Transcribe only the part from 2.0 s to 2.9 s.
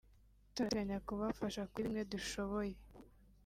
dushoboye